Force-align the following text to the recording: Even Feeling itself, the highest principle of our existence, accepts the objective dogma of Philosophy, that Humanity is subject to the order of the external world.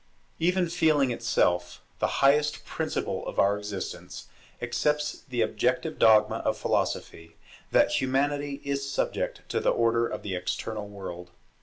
Even 0.39 0.67
Feeling 0.67 1.11
itself, 1.11 1.83
the 1.99 2.23
highest 2.25 2.65
principle 2.65 3.23
of 3.27 3.37
our 3.37 3.55
existence, 3.55 4.29
accepts 4.59 5.19
the 5.29 5.41
objective 5.41 5.99
dogma 5.99 6.37
of 6.37 6.57
Philosophy, 6.57 7.35
that 7.71 8.01
Humanity 8.01 8.61
is 8.63 8.89
subject 8.91 9.47
to 9.49 9.59
the 9.59 9.69
order 9.69 10.07
of 10.07 10.23
the 10.23 10.33
external 10.33 10.87
world. 10.87 11.29